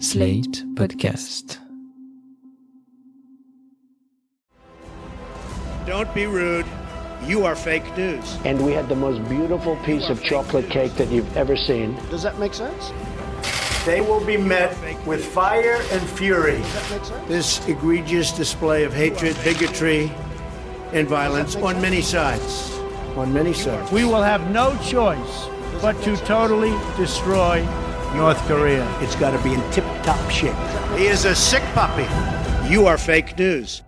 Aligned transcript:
Slate 0.00 0.64
Podcast. 0.76 1.58
Don't 5.86 6.12
be 6.14 6.24
rude. 6.24 6.64
You 7.26 7.44
are 7.44 7.54
fake 7.54 7.84
news. 7.98 8.38
and 8.46 8.64
we 8.64 8.72
had 8.72 8.88
the 8.88 8.96
most 8.96 9.22
beautiful 9.28 9.76
piece 9.84 10.08
of 10.08 10.22
chocolate 10.22 10.70
cake 10.70 10.94
that 10.94 11.10
you've 11.10 11.36
ever 11.36 11.54
seen. 11.54 11.94
Does 12.08 12.22
that 12.22 12.38
make 12.38 12.54
sense? 12.54 12.92
They 13.84 14.00
will 14.00 14.24
be 14.24 14.38
met 14.38 14.74
with 15.06 15.22
fire 15.22 15.82
and 15.92 16.08
fury. 16.08 16.62
This 17.28 17.68
egregious 17.68 18.32
display 18.32 18.84
of 18.84 18.94
hatred, 18.94 19.36
bigotry, 19.44 20.10
and 20.94 21.06
violence 21.06 21.56
on 21.56 21.78
many 21.82 22.00
sides. 22.00 22.72
On 23.18 23.30
many 23.34 23.52
sides. 23.52 23.92
We 23.92 24.04
will 24.04 24.22
have 24.22 24.50
no 24.50 24.74
choice 24.82 25.46
but 25.82 25.92
to 26.04 26.16
totally 26.24 26.74
destroy 26.96 27.62
North 28.14 28.38
Korea. 28.48 28.84
It's 29.00 29.14
got 29.16 29.30
to 29.30 29.42
be 29.44 29.54
in 29.54 29.70
tip 29.70 29.84
top 30.02 30.30
shape. 30.30 30.54
He 30.96 31.06
is 31.06 31.26
a 31.26 31.34
sick 31.34 31.62
puppy. 31.74 32.06
You 32.68 32.86
are 32.86 32.98
fake 32.98 33.38
news. 33.38 33.82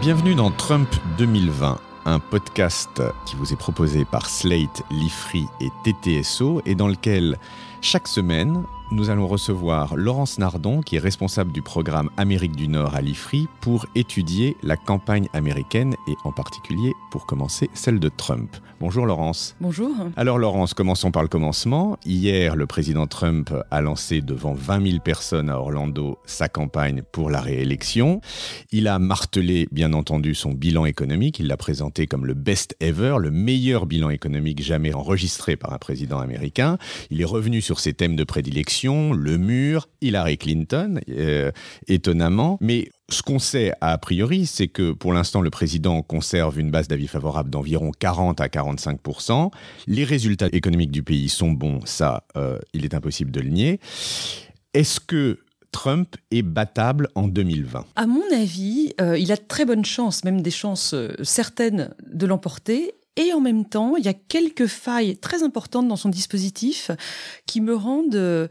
Bienvenue 0.00 0.34
dans 0.34 0.50
Trump 0.50 0.88
2020, 1.18 1.80
un 2.04 2.18
podcast 2.18 3.02
qui 3.26 3.36
vous 3.36 3.52
est 3.52 3.56
proposé 3.56 4.04
par 4.04 4.28
Slate, 4.28 4.82
Lifree 4.90 5.46
et 5.60 5.70
TTSO 5.82 6.60
et 6.66 6.74
dans 6.74 6.88
lequel 6.88 7.38
chaque 7.80 8.06
semaine 8.06 8.62
nous 8.92 9.10
allons 9.10 9.26
recevoir 9.26 9.96
Laurence 9.96 10.38
Nardon 10.38 10.80
qui 10.80 10.96
est 10.96 11.00
responsable 11.00 11.52
du 11.52 11.62
programme 11.62 12.10
Amérique 12.16 12.54
du 12.54 12.68
Nord 12.68 12.94
à 12.94 13.00
l'IFRI 13.00 13.48
pour 13.60 13.86
étudier 13.94 14.56
la 14.62 14.76
campagne 14.76 15.28
américaine 15.32 15.94
et 16.06 16.14
en 16.24 16.32
particulier 16.32 16.92
pour 17.10 17.26
commencer 17.26 17.70
celle 17.72 17.98
de 17.98 18.08
Trump. 18.08 18.56
Bonjour 18.84 19.06
Laurence. 19.06 19.56
Bonjour. 19.62 19.96
Alors 20.14 20.36
Laurence, 20.36 20.74
commençons 20.74 21.10
par 21.10 21.22
le 21.22 21.28
commencement. 21.30 21.96
Hier, 22.04 22.54
le 22.54 22.66
président 22.66 23.06
Trump 23.06 23.50
a 23.70 23.80
lancé 23.80 24.20
devant 24.20 24.52
20 24.52 24.86
000 24.86 24.98
personnes 25.02 25.48
à 25.48 25.58
Orlando 25.58 26.18
sa 26.26 26.50
campagne 26.50 27.00
pour 27.10 27.30
la 27.30 27.40
réélection. 27.40 28.20
Il 28.72 28.86
a 28.86 28.98
martelé, 28.98 29.68
bien 29.72 29.94
entendu, 29.94 30.34
son 30.34 30.52
bilan 30.52 30.84
économique. 30.84 31.38
Il 31.38 31.46
l'a 31.46 31.56
présenté 31.56 32.06
comme 32.06 32.26
le 32.26 32.34
best 32.34 32.76
ever, 32.80 33.16
le 33.18 33.30
meilleur 33.30 33.86
bilan 33.86 34.10
économique 34.10 34.62
jamais 34.62 34.92
enregistré 34.92 35.56
par 35.56 35.72
un 35.72 35.78
président 35.78 36.18
américain. 36.18 36.76
Il 37.08 37.22
est 37.22 37.24
revenu 37.24 37.62
sur 37.62 37.80
ses 37.80 37.94
thèmes 37.94 38.16
de 38.16 38.24
prédilection, 38.24 39.14
le 39.14 39.38
mur, 39.38 39.88
Hillary 40.02 40.36
Clinton, 40.36 41.00
euh, 41.08 41.52
étonnamment. 41.88 42.58
Mais 42.60 42.90
ce 43.10 43.22
qu'on 43.22 43.38
sait 43.38 43.72
a 43.80 43.98
priori, 43.98 44.46
c'est 44.46 44.68
que 44.68 44.92
pour 44.92 45.12
l'instant, 45.12 45.42
le 45.42 45.50
président 45.50 46.02
conserve 46.02 46.58
une 46.58 46.70
base 46.70 46.88
d'avis 46.88 47.06
favorable 47.06 47.50
d'environ 47.50 47.90
40 47.98 48.40
à 48.40 48.46
45% 48.46 49.50
Les 49.86 50.04
résultats 50.04 50.48
économiques 50.52 50.90
du 50.90 51.02
pays 51.02 51.28
sont 51.28 51.52
bons, 51.52 51.80
ça, 51.84 52.26
euh, 52.36 52.58
il 52.72 52.84
est 52.84 52.94
impossible 52.94 53.30
de 53.30 53.40
le 53.40 53.50
nier. 53.50 53.80
Est-ce 54.72 55.00
que 55.00 55.40
Trump 55.70 56.16
est 56.30 56.42
battable 56.42 57.08
en 57.14 57.28
2020 57.28 57.84
À 57.96 58.06
mon 58.06 58.24
avis, 58.32 58.94
euh, 59.00 59.18
il 59.18 59.30
a 59.32 59.36
de 59.36 59.42
très 59.46 59.64
bonnes 59.64 59.84
chances, 59.84 60.24
même 60.24 60.40
des 60.40 60.50
chances 60.50 60.94
euh, 60.94 61.12
certaines 61.22 61.94
de 62.06 62.26
l'emporter. 62.26 62.94
Et 63.16 63.32
en 63.32 63.40
même 63.40 63.64
temps, 63.64 63.96
il 63.96 64.04
y 64.04 64.08
a 64.08 64.14
quelques 64.14 64.66
failles 64.66 65.18
très 65.18 65.42
importantes 65.42 65.86
dans 65.86 65.96
son 65.96 66.08
dispositif 66.08 66.90
qui 67.46 67.60
me 67.60 67.74
rendent 67.76 68.48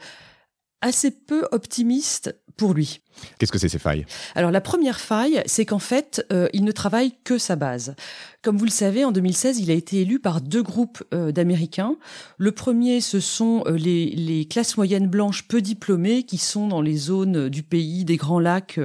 assez 0.84 1.12
peu 1.12 1.48
optimiste 1.52 2.36
pour 2.58 2.74
lui. 2.74 3.00
Qu'est-ce 3.38 3.52
que 3.52 3.60
c'est 3.60 3.70
ces 3.70 3.80
failles? 3.80 4.06
Alors 4.34 4.50
la 4.50 4.60
première 4.60 5.00
faille, 5.00 5.44
c'est 5.46 5.66
qu'en 5.66 5.80
fait, 5.80 6.26
euh, 6.34 6.48
il 6.52 6.64
ne 6.64 6.72
travaille 6.72 7.14
que 7.24 7.38
sa 7.38 7.56
base. 7.56 7.96
Comme 8.42 8.58
vous 8.58 8.66
le 8.66 8.72
savez, 8.72 9.06
en 9.06 9.12
2016, 9.12 9.60
il 9.60 9.70
a 9.70 9.76
été 9.76 10.02
élu 10.02 10.20
par 10.20 10.42
deux 10.42 10.64
groupes 10.64 11.04
euh, 11.14 11.32
d'Américains. 11.32 11.96
Le 12.38 12.52
premier, 12.52 13.02
ce 13.02 13.20
sont 13.20 13.64
euh, 13.68 13.78
les, 13.78 14.08
les 14.08 14.46
classes 14.46 14.76
moyennes 14.78 15.08
blanches 15.08 15.48
peu 15.48 15.62
diplômées 15.62 16.24
qui 16.24 16.40
sont 16.40 16.68
dans 16.68 16.82
les 16.82 16.98
zones 16.98 17.50
du 17.50 17.62
pays 17.62 18.04
des 18.04 18.18
Grands 18.18 18.40
Lacs 18.40 18.80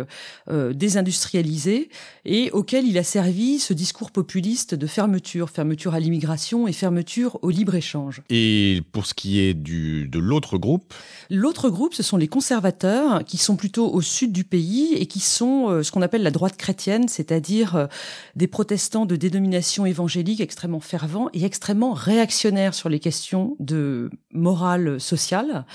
désindustrialisées 0.49 1.89
et 2.25 2.51
auxquelles 2.53 2.87
il 2.87 2.99
a 2.99 3.03
servi 3.03 3.59
ce 3.59 3.73
discours 3.73 4.11
populiste 4.11 4.75
de 4.75 4.87
fermeture, 4.87 5.51
fermeture 5.51 5.95
à 5.95 6.01
l'immigration 6.01 6.69
et 6.69 6.73
fermeture 6.73 7.39
au 7.43 7.51
libre-échange. 7.51 8.23
Et 8.29 8.83
pour 8.93 9.07
ce 9.07 9.15
qui 9.15 9.41
est 9.41 9.55
du, 9.55 10.07
de 10.09 10.19
l'autre 10.19 10.59
groupe, 10.59 10.95
L'autre 11.31 11.69
groupe, 11.69 11.93
ce 11.93 12.03
sont 12.03 12.17
les 12.17 12.29
conservateurs 12.29 13.23
qui 13.25 13.37
sont 13.37 13.57
plutôt 13.59 13.93
au 13.93 14.01
sud 14.01 14.33
du 14.33 14.45
pays 14.45 14.95
et 14.95 15.05
qui 15.05 15.21
sont 15.21 15.69
euh, 15.69 15.83
ce 15.83 15.93
qu'on 15.93 16.01
appelle 16.01 16.23
la 16.23 16.31
droite 16.31 16.57
chrétienne, 16.57 17.09
c'est-à-dire 17.09 17.77
euh, 17.77 17.87
des 18.35 18.47
protestants 18.47 19.05
de 19.05 19.17
dénomination 19.17 19.85
évangélique 19.85 20.41
extrêmement 20.41 20.81
fervents 20.81 21.29
et 21.35 21.45
extrêmement 21.45 21.93
réactionnaires 21.93 22.73
sur 22.73 22.89
les 22.89 23.01
questions 23.01 23.57
de 23.59 24.11
morale 24.33 24.99
sociale 24.99 25.67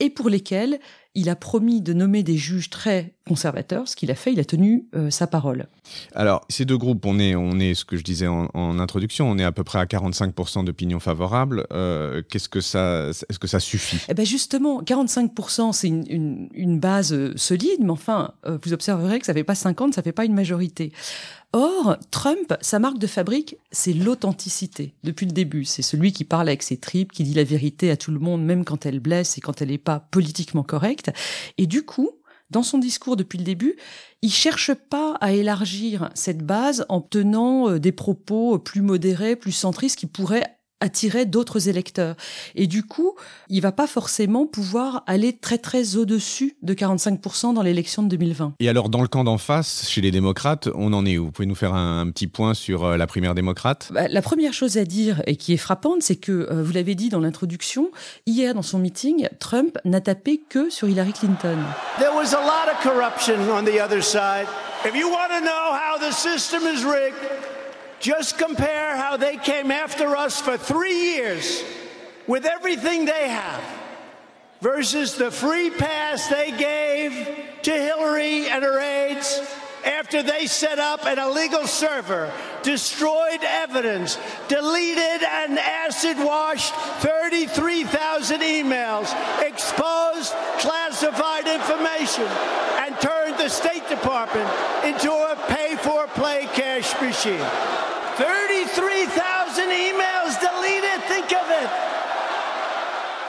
et 0.00 0.08
pour 0.08 0.30
lesquels 0.30 0.80
il 1.14 1.28
a 1.28 1.36
promis 1.36 1.82
de 1.82 1.92
nommer 1.92 2.22
des 2.22 2.36
juges 2.36 2.70
très 2.70 3.13
conservateurs. 3.26 3.88
Ce 3.88 3.96
qu'il 3.96 4.10
a 4.10 4.14
fait, 4.14 4.32
il 4.32 4.40
a 4.40 4.44
tenu 4.44 4.86
euh, 4.94 5.10
sa 5.10 5.26
parole. 5.26 5.66
Alors, 6.14 6.44
ces 6.48 6.64
deux 6.64 6.76
groupes, 6.76 7.04
on 7.06 7.18
est, 7.18 7.34
on 7.34 7.58
est 7.58 7.74
ce 7.74 7.84
que 7.84 7.96
je 7.96 8.04
disais 8.04 8.26
en, 8.26 8.48
en 8.54 8.78
introduction, 8.78 9.30
on 9.30 9.38
est 9.38 9.44
à 9.44 9.52
peu 9.52 9.64
près 9.64 9.78
à 9.78 9.84
45% 9.84 10.64
d'opinion 10.64 11.00
favorable. 11.00 11.66
Euh, 11.72 12.22
Qu'est-ce 12.28 12.48
que 12.48 12.60
ça, 12.60 13.08
est-ce 13.08 13.38
que 13.38 13.46
ça 13.48 13.60
suffit? 13.60 14.00
Eh 14.08 14.14
ben 14.14 14.26
justement, 14.26 14.82
45%, 14.82 15.72
c'est 15.72 15.88
une, 15.88 16.04
une, 16.08 16.48
une 16.52 16.78
base 16.78 17.12
euh, 17.12 17.32
solide, 17.36 17.80
mais 17.80 17.90
enfin, 17.90 18.32
euh, 18.46 18.58
vous 18.62 18.72
observerez 18.72 19.20
que 19.20 19.26
ça 19.26 19.34
fait 19.34 19.44
pas 19.44 19.54
50, 19.54 19.94
ça 19.94 20.02
fait 20.02 20.12
pas 20.12 20.24
une 20.24 20.34
majorité. 20.34 20.92
Or, 21.52 21.96
Trump, 22.10 22.54
sa 22.60 22.80
marque 22.80 22.98
de 22.98 23.06
fabrique, 23.06 23.56
c'est 23.70 23.92
l'authenticité. 23.92 24.92
Depuis 25.04 25.24
le 25.24 25.30
début, 25.30 25.64
c'est 25.64 25.82
celui 25.82 26.12
qui 26.12 26.24
parle 26.24 26.48
avec 26.48 26.64
ses 26.64 26.78
tripes, 26.78 27.12
qui 27.12 27.22
dit 27.22 27.34
la 27.34 27.44
vérité 27.44 27.92
à 27.92 27.96
tout 27.96 28.10
le 28.10 28.18
monde, 28.18 28.44
même 28.44 28.64
quand 28.64 28.86
elle 28.86 28.98
blesse 28.98 29.38
et 29.38 29.40
quand 29.40 29.62
elle 29.62 29.68
n'est 29.68 29.78
pas 29.78 30.00
politiquement 30.10 30.64
correcte. 30.64 31.12
Et 31.56 31.68
du 31.68 31.84
coup, 31.84 32.10
dans 32.54 32.62
son 32.62 32.78
discours 32.78 33.16
depuis 33.16 33.36
le 33.36 33.44
début, 33.44 33.74
il 34.22 34.30
cherche 34.30 34.72
pas 34.72 35.16
à 35.20 35.32
élargir 35.32 36.10
cette 36.14 36.46
base 36.46 36.86
en 36.88 37.00
tenant 37.00 37.68
euh, 37.68 37.80
des 37.80 37.90
propos 37.90 38.58
plus 38.58 38.80
modérés, 38.80 39.34
plus 39.34 39.52
centristes 39.52 39.98
qui 39.98 40.06
pourraient 40.06 40.56
attirer 40.80 41.24
d'autres 41.24 41.68
électeurs. 41.68 42.16
Et 42.54 42.66
du 42.66 42.82
coup, 42.82 43.14
il 43.48 43.60
va 43.60 43.72
pas 43.72 43.86
forcément 43.86 44.46
pouvoir 44.46 45.02
aller 45.06 45.32
très 45.32 45.58
très 45.58 45.96
au-dessus 45.96 46.56
de 46.62 46.74
45% 46.74 47.54
dans 47.54 47.62
l'élection 47.62 48.02
de 48.02 48.08
2020. 48.08 48.54
Et 48.60 48.68
alors, 48.68 48.88
dans 48.88 49.00
le 49.02 49.08
camp 49.08 49.24
d'en 49.24 49.38
face, 49.38 49.88
chez 49.88 50.00
les 50.00 50.10
démocrates, 50.10 50.68
on 50.74 50.92
en 50.92 51.06
est 51.06 51.16
où? 51.18 51.26
Vous 51.26 51.32
pouvez 51.32 51.46
nous 51.46 51.54
faire 51.54 51.74
un, 51.74 52.00
un 52.00 52.10
petit 52.10 52.26
point 52.26 52.54
sur 52.54 52.84
euh, 52.84 52.96
la 52.96 53.06
primaire 53.06 53.34
démocrate? 53.34 53.88
Bah, 53.92 54.08
La 54.08 54.22
première 54.22 54.52
chose 54.52 54.76
à 54.76 54.84
dire 54.84 55.22
et 55.26 55.36
qui 55.36 55.52
est 55.52 55.58
frappante, 55.58 56.02
c'est 56.02 56.16
que, 56.16 56.32
euh, 56.50 56.62
vous 56.62 56.72
l'avez 56.72 56.94
dit 56.94 57.08
dans 57.08 57.20
l'introduction, 57.20 57.90
hier 58.26 58.54
dans 58.54 58.62
son 58.62 58.78
meeting, 58.78 59.28
Trump 59.38 59.78
n'a 59.84 60.00
tapé 60.00 60.40
que 60.48 60.70
sur 60.70 60.88
Hillary 60.88 61.12
Clinton. 61.12 61.58
There 61.98 62.14
was 62.14 62.34
a 62.34 62.40
lot 62.40 62.70
of 62.70 62.80
corruption 62.82 63.36
on 63.50 63.64
the 63.64 63.80
other 63.80 64.02
side. 64.02 64.46
If 64.84 64.94
you 64.94 65.08
want 65.08 65.28
to 65.30 65.40
know 65.40 65.72
how 65.72 65.98
the 65.98 66.12
system 66.12 66.62
is 66.66 66.84
rigged, 66.84 67.14
just 68.04 68.36
compare 68.36 68.98
how 68.98 69.16
they 69.16 69.38
came 69.38 69.70
after 69.70 70.14
us 70.14 70.38
for 70.38 70.58
three 70.58 71.14
years 71.14 71.64
with 72.26 72.44
everything 72.44 73.06
they 73.06 73.30
have 73.30 73.64
versus 74.60 75.14
the 75.14 75.30
free 75.30 75.70
pass 75.70 76.28
they 76.28 76.50
gave 76.50 77.12
to 77.62 77.72
Hillary 77.72 78.46
and 78.46 78.62
her 78.62 78.78
aides 78.78 79.40
after 79.86 80.22
they 80.22 80.44
set 80.46 80.78
up 80.78 81.06
an 81.06 81.18
illegal 81.18 81.66
server, 81.66 82.30
destroyed 82.62 83.40
evidence, 83.42 84.18
deleted 84.48 85.22
and 85.22 85.58
acid 85.58 86.18
washed 86.18 86.74
33,000 87.00 88.40
emails, 88.42 89.10
exposed 89.40 90.30
classified 90.58 91.46
information, 91.46 92.24
and 92.80 93.00
turned 93.00 93.38
the 93.38 93.48
State 93.48 93.88
Department 93.88 94.50
into 94.84 95.10
a 95.10 95.36
pay 95.48 95.74
for 95.76 96.06
play 96.08 96.46
cash 96.52 96.92
machine. 97.00 97.40
33,000 98.16 99.72
emails 99.72 100.38
deleted, 100.40 101.00
think 101.08 101.32
of 101.32 101.50
it. 101.50 101.68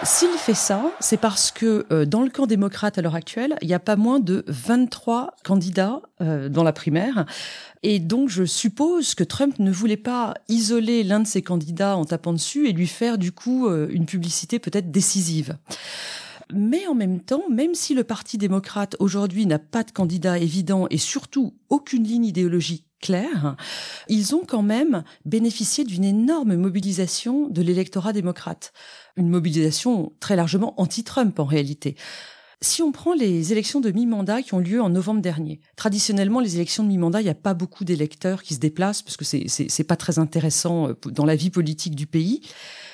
S'il 0.03 0.37
fait 0.37 0.53
ça, 0.53 0.91
c'est 0.99 1.17
parce 1.17 1.49
que 1.49 1.87
euh, 1.91 2.05
dans 2.05 2.21
le 2.21 2.29
camp 2.29 2.45
démocrate 2.45 2.99
à 2.99 3.01
l'heure 3.01 3.15
actuelle, 3.15 3.55
il 3.63 3.67
n'y 3.67 3.73
a 3.73 3.79
pas 3.79 3.95
moins 3.95 4.19
de 4.19 4.43
23 4.47 5.33
candidats 5.43 6.01
euh, 6.21 6.49
dans 6.49 6.61
la 6.61 6.71
primaire. 6.71 7.25
Et 7.81 7.97
donc, 7.97 8.29
je 8.29 8.43
suppose 8.43 9.15
que 9.15 9.23
Trump 9.23 9.57
ne 9.57 9.71
voulait 9.71 9.97
pas 9.97 10.35
isoler 10.49 11.01
l'un 11.03 11.21
de 11.21 11.27
ses 11.27 11.41
candidats 11.41 11.97
en 11.97 12.05
tapant 12.05 12.33
dessus 12.33 12.67
et 12.69 12.71
lui 12.71 12.87
faire 12.87 13.17
du 13.17 13.31
coup 13.31 13.67
euh, 13.67 13.87
une 13.89 14.05
publicité 14.05 14.59
peut-être 14.59 14.91
décisive. 14.91 15.57
Mais 16.53 16.85
en 16.85 16.93
même 16.93 17.21
temps, 17.21 17.43
même 17.49 17.73
si 17.73 17.95
le 17.95 18.03
Parti 18.03 18.37
démocrate 18.37 18.95
aujourd'hui 18.99 19.47
n'a 19.47 19.57
pas 19.57 19.83
de 19.83 19.89
candidat 19.89 20.37
évident 20.37 20.85
et 20.91 20.99
surtout 20.99 21.55
aucune 21.69 22.03
ligne 22.03 22.25
idéologique 22.25 22.85
claire, 23.05 23.55
ils 24.07 24.33
ont 24.33 24.43
quand 24.47 24.63
même 24.63 25.03
bénéficié 25.25 25.83
d'une 25.83 26.03
énorme 26.03 26.55
mobilisation 26.55 27.47
de 27.47 27.61
l'électorat 27.61 28.13
démocrate. 28.13 28.73
Une 29.15 29.29
mobilisation 29.29 30.13
très 30.19 30.35
largement 30.35 30.73
anti-Trump 30.81 31.39
en 31.39 31.45
réalité. 31.45 31.95
Si 32.61 32.81
on 32.81 32.91
prend 32.91 33.13
les 33.13 33.51
élections 33.51 33.79
de 33.79 33.91
mi-mandat 33.91 34.41
qui 34.41 34.55
ont 34.55 34.59
lieu 34.59 34.81
en 34.81 34.89
novembre 34.89 35.21
dernier, 35.21 35.59
traditionnellement, 35.75 36.39
les 36.39 36.55
élections 36.55 36.83
de 36.83 36.87
mi-mandat, 36.87 37.21
il 37.21 37.25
n'y 37.25 37.29
a 37.29 37.35
pas 37.35 37.53
beaucoup 37.53 37.85
d'électeurs 37.85 38.41
qui 38.41 38.55
se 38.55 38.59
déplacent 38.59 39.03
parce 39.03 39.17
que 39.17 39.25
c'est, 39.25 39.43
c'est, 39.49 39.69
c'est 39.69 39.83
pas 39.83 39.97
très 39.97 40.17
intéressant 40.17 40.89
euh, 40.89 40.93
dans 41.11 41.25
la 41.25 41.35
vie 41.35 41.51
politique 41.51 41.95
du 41.95 42.07
pays. 42.07 42.41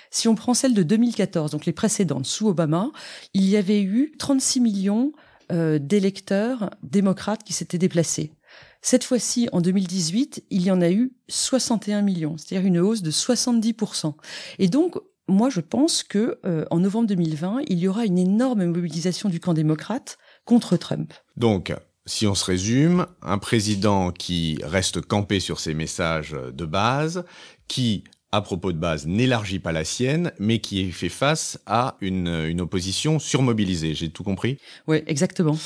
Si 0.10 0.28
on 0.28 0.36
prend 0.36 0.54
celle 0.54 0.74
de 0.74 0.84
2014, 0.84 1.52
donc 1.52 1.66
les 1.66 1.72
précédentes 1.72 2.26
sous 2.26 2.50
Obama, 2.50 2.92
il 3.34 3.48
y 3.48 3.56
avait 3.56 3.82
eu 3.82 4.12
36 4.20 4.60
millions 4.60 5.14
euh, 5.54 5.80
d'électeurs 5.80 6.72
démocrates 6.84 7.44
qui 7.44 7.54
s'étaient 7.54 7.78
déplacés. 7.78 8.34
Cette 8.82 9.04
fois-ci, 9.04 9.48
en 9.52 9.62
2018, 9.62 10.46
il 10.50 10.64
y 10.64 10.72
en 10.72 10.82
a 10.82 10.90
eu 10.90 11.14
61 11.30 12.02
millions, 12.02 12.36
c'est-à-dire 12.38 12.68
une 12.68 12.80
hausse 12.80 13.04
de 13.04 13.12
70%. 13.12 14.14
Et 14.60 14.68
donc, 14.68 14.96
moi, 15.28 15.50
je 15.50 15.62
pense 15.62 16.04
que 16.04 16.40
euh, 16.46 16.66
en 16.72 16.80
novembre 16.80 17.08
2020, 17.08 17.62
il 17.68 17.80
y 17.80 17.88
aura 17.88 18.06
une 18.06 18.18
énorme 18.18 18.66
mobilisation 18.66 19.30
du 19.30 19.40
camp 19.40 19.54
démocrate 19.54 20.18
contre 20.46 20.78
Trump. 20.78 21.14
Donc, 21.38 21.74
si 22.06 22.26
on 22.26 22.36
se 22.36 22.46
résume, 22.46 23.06
un 23.22 23.38
président 23.38 24.12
qui 24.12 24.60
reste 24.64 25.02
campé 25.02 25.40
sur 25.40 25.60
ses 25.60 25.74
messages 25.74 26.32
de 26.32 26.66
base, 26.66 27.24
qui 27.68 28.04
à 28.32 28.42
propos 28.42 28.72
de 28.72 28.78
base, 28.78 29.08
n'élargit 29.08 29.60
pas 29.60 29.72
la 29.72 29.84
sienne, 29.84 30.32
mais 30.40 30.60
qui 30.60 30.92
fait 30.92 31.10
face 31.10 31.60
à 31.66 31.98
une, 32.00 32.28
une 32.28 32.62
opposition 32.62 33.20
surmobilisée. 33.20 33.94
J'ai 33.94 34.10
tout 34.10 34.24
compris? 34.24 34.58
Oui, 34.88 35.04
exactement. 35.08 35.58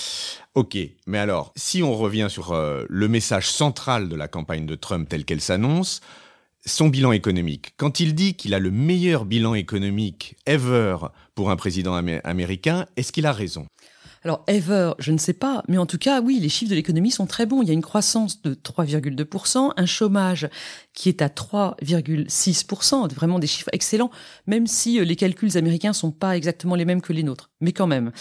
Ok, 0.55 0.77
mais 1.05 1.19
alors, 1.19 1.53
si 1.55 1.83
on 1.83 1.95
revient 1.95 2.27
sur 2.29 2.53
euh, 2.53 2.85
le 2.89 3.07
message 3.07 3.49
central 3.49 4.09
de 4.09 4.15
la 4.15 4.27
campagne 4.27 4.65
de 4.65 4.75
Trump 4.75 5.07
telle 5.07 5.25
qu'elle 5.25 5.41
s'annonce, 5.41 6.01
son 6.65 6.87
bilan 6.87 7.11
économique. 7.11 7.73
Quand 7.77 7.99
il 7.99 8.15
dit 8.15 8.33
qu'il 8.33 8.53
a 8.53 8.59
le 8.59 8.71
meilleur 8.71 9.25
bilan 9.25 9.53
économique 9.53 10.35
ever 10.47 10.97
pour 11.35 11.51
un 11.51 11.55
président 11.55 11.93
américain, 11.93 12.87
est-ce 12.97 13.11
qu'il 13.11 13.27
a 13.27 13.33
raison? 13.33 13.67
Alors, 14.25 14.43
ever, 14.47 14.93
je 14.97 15.11
ne 15.11 15.19
sais 15.19 15.33
pas, 15.33 15.63
mais 15.67 15.77
en 15.77 15.85
tout 15.85 15.99
cas, 15.99 16.19
oui, 16.19 16.39
les 16.39 16.49
chiffres 16.49 16.71
de 16.71 16.75
l'économie 16.75 17.11
sont 17.11 17.27
très 17.27 17.45
bons. 17.45 17.61
Il 17.61 17.67
y 17.67 17.69
a 17.69 17.75
une 17.75 17.83
croissance 17.83 18.41
de 18.41 18.55
3,2%, 18.55 19.73
un 19.77 19.85
chômage 19.85 20.49
qui 20.95 21.09
est 21.09 21.21
à 21.21 21.27
3,6%, 21.27 23.13
vraiment 23.13 23.37
des 23.37 23.45
chiffres 23.45 23.69
excellents, 23.71 24.09
même 24.47 24.65
si 24.65 24.99
euh, 24.99 25.03
les 25.03 25.15
calculs 25.15 25.55
américains 25.59 25.93
sont 25.93 26.09
pas 26.09 26.35
exactement 26.35 26.73
les 26.73 26.85
mêmes 26.85 27.01
que 27.01 27.13
les 27.13 27.21
nôtres, 27.21 27.51
mais 27.61 27.71
quand 27.71 27.85
même. 27.85 28.11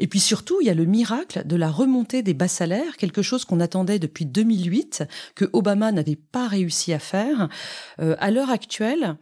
Et 0.00 0.08
puis 0.08 0.18
surtout, 0.18 0.60
il 0.60 0.66
y 0.66 0.70
a 0.70 0.74
le 0.74 0.84
miracle 0.84 1.46
de 1.46 1.54
la 1.54 1.70
remontée 1.70 2.24
des 2.24 2.34
bas 2.34 2.48
salaires, 2.48 2.96
quelque 2.96 3.22
chose 3.22 3.44
qu'on 3.44 3.60
attendait 3.60 4.00
depuis 4.00 4.26
2008, 4.26 5.04
que 5.36 5.48
Obama 5.52 5.92
n'avait 5.92 6.16
pas 6.16 6.48
réussi 6.48 6.92
à 6.92 6.98
faire. 6.98 7.48
Euh, 8.00 8.16
à 8.18 8.32
l'heure 8.32 8.50
actuelle, 8.50 9.16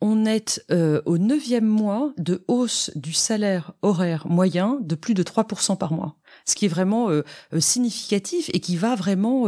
on 0.00 0.26
est 0.26 0.64
euh, 0.70 1.00
au 1.06 1.18
neuvième 1.18 1.66
mois 1.66 2.12
de 2.18 2.44
hausse 2.48 2.90
du 2.94 3.12
salaire 3.12 3.72
horaire 3.82 4.26
moyen 4.28 4.78
de 4.80 4.94
plus 4.94 5.14
de 5.14 5.22
3% 5.22 5.76
par 5.76 5.92
mois, 5.92 6.16
ce 6.44 6.54
qui 6.54 6.66
est 6.66 6.68
vraiment 6.68 7.10
euh, 7.10 7.22
euh, 7.54 7.60
significatif 7.60 8.50
et 8.52 8.60
qui 8.60 8.76
va 8.76 8.94
vraiment 8.94 9.46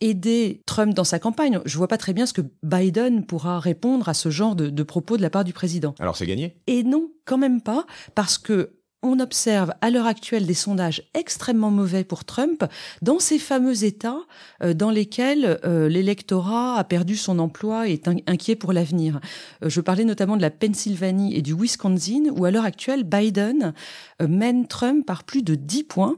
aider 0.00 0.62
Trump 0.66 0.94
dans 0.94 1.04
sa 1.04 1.18
campagne. 1.18 1.60
Je 1.64 1.78
vois 1.78 1.88
pas 1.88 1.98
très 1.98 2.12
bien 2.12 2.26
ce 2.26 2.32
que 2.32 2.42
Biden 2.62 3.24
pourra 3.24 3.60
répondre 3.60 4.08
à 4.08 4.14
ce 4.14 4.30
genre 4.30 4.56
de, 4.56 4.68
de 4.68 4.82
propos 4.82 5.16
de 5.16 5.22
la 5.22 5.30
part 5.30 5.44
du 5.44 5.52
président. 5.52 5.94
Alors 6.00 6.16
c'est 6.16 6.26
gagné? 6.26 6.56
Et 6.66 6.82
non, 6.82 7.10
quand 7.24 7.38
même 7.38 7.60
pas, 7.60 7.86
parce 8.14 8.38
que 8.38 8.81
on 9.02 9.18
observe 9.18 9.72
à 9.80 9.90
l'heure 9.90 10.06
actuelle 10.06 10.46
des 10.46 10.54
sondages 10.54 11.02
extrêmement 11.14 11.70
mauvais 11.70 12.04
pour 12.04 12.24
Trump 12.24 12.64
dans 13.02 13.18
ces 13.18 13.38
fameux 13.38 13.84
États 13.84 14.20
euh, 14.62 14.74
dans 14.74 14.90
lesquels 14.90 15.60
euh, 15.64 15.88
l'électorat 15.88 16.78
a 16.78 16.84
perdu 16.84 17.16
son 17.16 17.38
emploi 17.38 17.88
et 17.88 17.94
est 17.94 18.08
inquiet 18.26 18.56
pour 18.56 18.72
l'avenir. 18.72 19.20
Euh, 19.62 19.68
je 19.68 19.80
parlais 19.80 20.04
notamment 20.04 20.36
de 20.36 20.42
la 20.42 20.50
Pennsylvanie 20.50 21.36
et 21.36 21.42
du 21.42 21.54
Wisconsin 21.54 22.30
où 22.36 22.44
à 22.44 22.50
l'heure 22.50 22.64
actuelle 22.64 23.04
Biden 23.04 23.74
mène 24.20 24.66
Trump 24.66 25.04
par 25.04 25.24
plus 25.24 25.42
de 25.42 25.54
10 25.54 25.84
points 25.84 26.16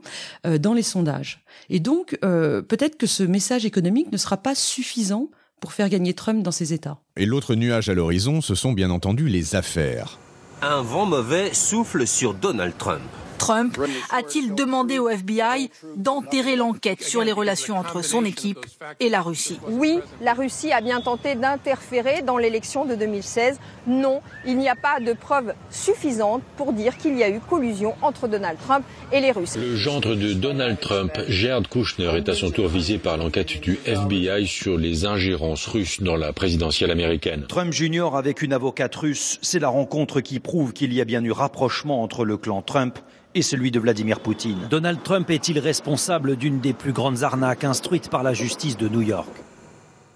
dans 0.60 0.75
les 0.75 0.82
sondages. 0.82 1.42
Et 1.70 1.81
donc 1.81 2.19
peut-être 2.20 2.96
que 2.96 3.06
ce 3.06 3.22
message 3.22 3.64
économique 3.64 4.12
ne 4.12 4.19
sera 4.19 4.36
pas 4.36 4.54
suffisant 4.54 5.31
pour 5.60 5.72
faire 5.72 5.88
gagner 5.88 6.12
Trump 6.12 6.42
dans 6.42 6.50
ces 6.50 6.72
États. 6.72 6.98
Et 7.16 7.25
l'autre 7.25 7.54
nuage 7.54 7.88
à 7.88 7.94
l'horizon, 7.94 8.40
ce 8.40 8.54
sont 8.54 8.72
bien 8.72 8.90
entendu 8.90 9.28
les 9.28 9.56
affaires 9.56 10.19
un 10.64 10.82
vent 10.82 11.06
mauvais 11.06 11.52
souffle 11.52 12.06
sur 12.06 12.32
Donald 12.32 12.76
Trump. 12.78 13.23
Trump 13.38 13.78
a-t-il 14.10 14.54
demandé 14.54 14.98
au 14.98 15.08
FBI 15.08 15.70
d'enterrer 15.96 16.56
l'enquête 16.56 17.02
sur 17.02 17.22
les 17.22 17.32
relations 17.32 17.76
entre 17.76 18.02
son 18.02 18.25
équipe 18.25 18.64
et 19.00 19.08
la 19.08 19.22
Russie? 19.22 19.58
Oui, 19.69 19.98
la 20.20 20.34
Russie 20.34 20.72
a 20.72 20.81
bien 20.81 21.00
tenté 21.00 21.34
d'interférer 21.34 22.22
dans 22.22 22.38
l'élection 22.38 22.84
de 22.84 22.94
2016. 22.94 23.58
Non, 23.86 24.20
il 24.46 24.58
n'y 24.58 24.69
a 24.69 24.76
pas 24.76 25.00
de 25.00 25.12
preuves 25.12 25.54
suffisantes 25.70 26.42
pour 26.56 26.72
dire 26.72 26.96
qu'il 26.96 27.19
y 27.19 27.22
a 27.22 27.28
eu 27.28 27.40
collusion 27.40 27.94
entre 28.02 28.28
Donald 28.28 28.58
Trump 28.58 28.84
et 29.12 29.20
les 29.20 29.32
Russes. 29.32 29.56
Le 29.56 29.76
gendre 29.76 30.14
de 30.14 30.32
Donald 30.32 30.78
Trump, 30.81 31.12
Jared 31.28 31.69
Kushner, 31.69 32.12
est 32.16 32.28
à 32.28 32.34
son 32.34 32.50
tour 32.50 32.69
visé 32.69 32.98
par 32.98 33.16
l'enquête 33.16 33.60
du 33.60 33.78
FBI 33.84 34.46
sur 34.46 34.76
les 34.76 35.04
ingérences 35.04 35.66
russes 35.66 36.00
dans 36.00 36.16
la 36.16 36.32
présidentielle 36.32 36.90
américaine. 36.90 37.44
Trump 37.48 37.72
Jr. 37.72 38.10
avec 38.14 38.42
une 38.42 38.52
avocate 38.52 38.94
russe, 38.94 39.38
c'est 39.42 39.58
la 39.58 39.69
rencontre 39.69 40.20
qui 40.20 40.40
prouve 40.40 40.72
qu'il 40.72 40.92
y 40.92 41.00
a 41.00 41.04
bien 41.04 41.22
eu 41.25 41.32
rapprochement 41.32 42.02
entre 42.02 42.25
le 42.25 42.36
clan 42.36 42.62
Trump 42.62 42.98
et 43.34 43.42
celui 43.42 43.70
de 43.70 43.81
Vladimir 43.81 44.20
Poutine. 44.20 44.69
Donald 44.70 45.02
Trump 45.02 45.31
est-il 45.31 45.58
responsable 45.58 46.36
d'une 46.36 46.60
des 46.60 46.72
plus 46.72 46.92
grandes 46.92 47.22
arnaques 47.22 47.64
instruites 47.64 48.08
par 48.08 48.22
la 48.22 48.32
justice 48.34 48.76
de 48.76 48.88
New 48.88 49.02
York? 49.02 49.31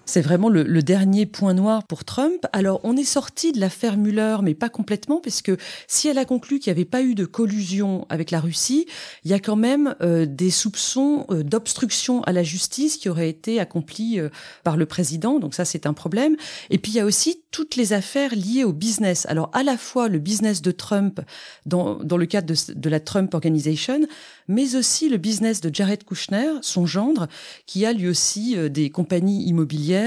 C'est 0.09 0.21
vraiment 0.21 0.49
le, 0.49 0.81
dernier 0.81 1.27
point 1.27 1.53
noir 1.53 1.83
pour 1.83 2.03
Trump. 2.03 2.45
Alors, 2.51 2.79
on 2.83 2.97
est 2.97 3.03
sorti 3.03 3.51
de 3.51 3.59
l'affaire 3.59 3.95
Mueller, 3.95 4.37
mais 4.41 4.55
pas 4.55 4.69
complètement, 4.69 5.21
parce 5.21 5.43
que 5.43 5.55
si 5.87 6.07
elle 6.07 6.17
a 6.17 6.25
conclu 6.25 6.57
qu'il 6.57 6.73
n'y 6.73 6.77
avait 6.77 6.89
pas 6.89 7.03
eu 7.03 7.13
de 7.13 7.25
collusion 7.25 8.07
avec 8.09 8.31
la 8.31 8.39
Russie, 8.39 8.87
il 9.23 9.29
y 9.29 9.35
a 9.35 9.39
quand 9.39 9.55
même 9.55 9.95
euh, 10.01 10.25
des 10.25 10.49
soupçons 10.49 11.27
euh, 11.29 11.43
d'obstruction 11.43 12.23
à 12.23 12.31
la 12.31 12.41
justice 12.41 12.97
qui 12.97 13.07
auraient 13.07 13.29
été 13.29 13.59
accomplis 13.59 14.19
euh, 14.19 14.29
par 14.63 14.77
le 14.77 14.87
président. 14.87 15.37
Donc 15.37 15.53
ça, 15.53 15.63
c'est 15.63 15.85
un 15.85 15.93
problème. 15.93 16.35
Et 16.71 16.79
puis, 16.79 16.93
il 16.93 16.95
y 16.95 17.01
a 17.01 17.05
aussi 17.05 17.43
toutes 17.51 17.75
les 17.75 17.93
affaires 17.93 18.33
liées 18.33 18.63
au 18.63 18.73
business. 18.73 19.27
Alors, 19.27 19.51
à 19.53 19.61
la 19.61 19.77
fois 19.77 20.07
le 20.07 20.17
business 20.17 20.63
de 20.63 20.71
Trump 20.71 21.21
dans, 21.67 21.99
le 21.99 22.25
cadre 22.25 22.53
de, 22.73 22.89
la 22.89 22.99
Trump 22.99 23.33
Organization, 23.35 24.07
mais 24.47 24.75
aussi 24.75 25.09
le 25.09 25.17
business 25.17 25.61
de 25.61 25.73
Jared 25.73 26.03
Kushner, 26.03 26.53
son 26.61 26.87
gendre, 26.87 27.27
qui 27.67 27.85
a 27.85 27.93
lui 27.93 28.07
aussi 28.07 28.55
des 28.69 28.89
compagnies 28.89 29.43
immobilières 29.45 29.98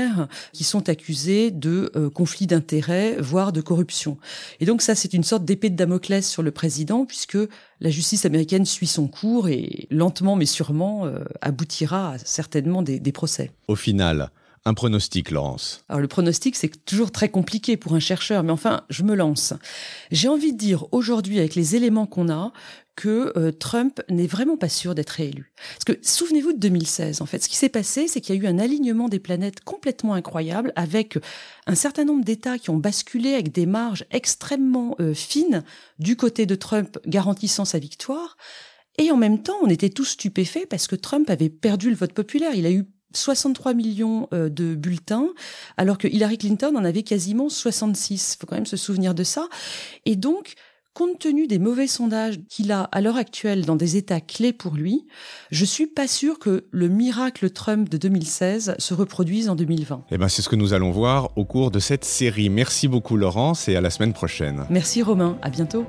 qui 0.52 0.64
sont 0.64 0.88
accusées 0.88 1.50
de 1.50 1.90
euh, 1.96 2.10
conflits 2.10 2.46
d'intérêts, 2.46 3.16
voire 3.18 3.52
de 3.52 3.60
corruption. 3.60 4.18
Et 4.60 4.66
donc 4.66 4.82
ça, 4.82 4.94
c'est 4.94 5.12
une 5.14 5.24
sorte 5.24 5.44
d'épée 5.44 5.70
de 5.70 5.76
Damoclès 5.76 6.28
sur 6.28 6.42
le 6.42 6.50
président, 6.50 7.04
puisque 7.06 7.38
la 7.80 7.90
justice 7.90 8.24
américaine 8.24 8.64
suit 8.64 8.86
son 8.86 9.08
cours 9.08 9.48
et 9.48 9.86
lentement 9.90 10.36
mais 10.36 10.46
sûrement 10.46 11.06
euh, 11.06 11.24
aboutira 11.40 12.14
certainement 12.24 12.82
des, 12.82 13.00
des 13.00 13.12
procès. 13.12 13.50
Au 13.68 13.76
final, 13.76 14.30
un 14.64 14.74
pronostic, 14.74 15.30
Laurence 15.30 15.84
Alors 15.88 16.00
le 16.00 16.08
pronostic, 16.08 16.54
c'est 16.54 16.84
toujours 16.84 17.10
très 17.10 17.28
compliqué 17.28 17.76
pour 17.76 17.94
un 17.94 18.00
chercheur, 18.00 18.44
mais 18.44 18.52
enfin, 18.52 18.82
je 18.90 19.02
me 19.02 19.14
lance. 19.14 19.54
J'ai 20.12 20.28
envie 20.28 20.52
de 20.52 20.58
dire 20.58 20.86
aujourd'hui, 20.92 21.40
avec 21.40 21.56
les 21.56 21.74
éléments 21.74 22.06
qu'on 22.06 22.28
a, 22.28 22.52
que 22.94 23.32
euh, 23.36 23.50
Trump 23.52 24.00
n'est 24.08 24.26
vraiment 24.26 24.56
pas 24.56 24.68
sûr 24.68 24.94
d'être 24.94 25.10
réélu. 25.10 25.52
Parce 25.72 25.84
que 25.84 26.06
souvenez-vous 26.06 26.52
de 26.52 26.58
2016, 26.58 27.22
en 27.22 27.26
fait, 27.26 27.42
ce 27.42 27.48
qui 27.48 27.56
s'est 27.56 27.68
passé, 27.68 28.06
c'est 28.06 28.20
qu'il 28.20 28.34
y 28.36 28.38
a 28.38 28.42
eu 28.42 28.46
un 28.46 28.58
alignement 28.58 29.08
des 29.08 29.18
planètes 29.18 29.64
complètement 29.64 30.14
incroyable, 30.14 30.72
avec 30.76 31.18
un 31.66 31.74
certain 31.74 32.04
nombre 32.04 32.24
d'États 32.24 32.58
qui 32.58 32.70
ont 32.70 32.76
basculé 32.76 33.32
avec 33.32 33.50
des 33.50 33.66
marges 33.66 34.04
extrêmement 34.10 34.94
euh, 35.00 35.14
fines 35.14 35.64
du 35.98 36.16
côté 36.16 36.46
de 36.46 36.54
Trump, 36.54 36.98
garantissant 37.06 37.64
sa 37.64 37.78
victoire. 37.78 38.36
Et 38.98 39.10
en 39.10 39.16
même 39.16 39.42
temps, 39.42 39.56
on 39.62 39.68
était 39.68 39.88
tous 39.88 40.04
stupéfaits 40.04 40.68
parce 40.68 40.86
que 40.86 40.96
Trump 40.96 41.30
avait 41.30 41.48
perdu 41.48 41.88
le 41.88 41.96
vote 41.96 42.12
populaire. 42.12 42.54
Il 42.54 42.66
a 42.66 42.70
eu 42.70 42.86
63 43.16 43.74
millions 43.74 44.28
euh, 44.32 44.48
de 44.48 44.74
bulletins, 44.74 45.28
alors 45.76 45.98
que 45.98 46.08
Hillary 46.08 46.38
Clinton 46.38 46.74
en 46.76 46.84
avait 46.84 47.02
quasiment 47.02 47.48
66. 47.48 48.34
Il 48.34 48.40
faut 48.40 48.46
quand 48.46 48.56
même 48.56 48.66
se 48.66 48.76
souvenir 48.76 49.14
de 49.14 49.24
ça. 49.24 49.48
Et 50.06 50.16
donc, 50.16 50.54
compte 50.94 51.18
tenu 51.18 51.46
des 51.46 51.58
mauvais 51.58 51.86
sondages 51.86 52.38
qu'il 52.48 52.70
a 52.72 52.82
à 52.82 53.00
l'heure 53.00 53.16
actuelle 53.16 53.64
dans 53.64 53.76
des 53.76 53.96
États 53.96 54.20
clés 54.20 54.52
pour 54.52 54.74
lui, 54.74 55.06
je 55.50 55.64
suis 55.64 55.86
pas 55.86 56.06
sûr 56.06 56.38
que 56.38 56.66
le 56.70 56.88
miracle 56.88 57.50
Trump 57.50 57.88
de 57.88 57.96
2016 57.96 58.74
se 58.78 58.94
reproduise 58.94 59.48
en 59.48 59.56
2020. 59.56 60.04
Eh 60.10 60.18
ben, 60.18 60.28
c'est 60.28 60.42
ce 60.42 60.48
que 60.48 60.56
nous 60.56 60.74
allons 60.74 60.90
voir 60.90 61.30
au 61.36 61.44
cours 61.44 61.70
de 61.70 61.78
cette 61.78 62.04
série. 62.04 62.50
Merci 62.50 62.88
beaucoup, 62.88 63.16
Laurence, 63.16 63.68
et 63.68 63.76
à 63.76 63.80
la 63.80 63.90
semaine 63.90 64.12
prochaine. 64.12 64.64
Merci, 64.70 65.02
Romain. 65.02 65.38
À 65.42 65.50
bientôt. 65.50 65.86